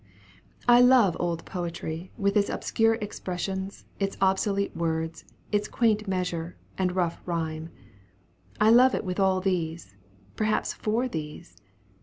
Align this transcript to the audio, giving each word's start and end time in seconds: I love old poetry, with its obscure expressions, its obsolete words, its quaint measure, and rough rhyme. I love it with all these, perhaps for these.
I 0.67 0.81
love 0.81 1.15
old 1.19 1.45
poetry, 1.45 2.11
with 2.17 2.35
its 2.35 2.49
obscure 2.49 2.95
expressions, 2.95 3.85
its 3.99 4.17
obsolete 4.19 4.75
words, 4.75 5.25
its 5.51 5.67
quaint 5.67 6.07
measure, 6.07 6.57
and 6.75 6.95
rough 6.95 7.21
rhyme. 7.27 7.69
I 8.59 8.71
love 8.71 8.95
it 8.95 9.05
with 9.05 9.19
all 9.19 9.41
these, 9.41 9.93
perhaps 10.35 10.73
for 10.73 11.07
these. 11.07 11.55